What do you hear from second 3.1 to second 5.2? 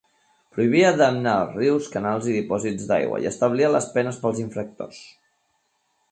i establia les penes pels infractors.